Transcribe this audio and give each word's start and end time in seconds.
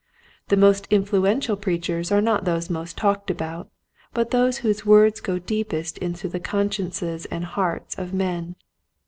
The 0.47 0.57
most 0.57 0.87
influential 0.89 1.55
preachers 1.55 2.11
are 2.11 2.21
not 2.21 2.43
those 2.43 2.71
most 2.71 2.97
talked 2.97 3.29
about 3.29 3.69
but 4.15 4.31
those 4.31 4.57
whose 4.65 4.83
words 4.83 5.21
go 5.21 5.37
deepest 5.37 5.99
into 5.99 6.27
the 6.27 6.39
consciences 6.39 7.25
and 7.25 7.45
hearts 7.45 7.99
of 7.99 8.11
men. 8.11 8.55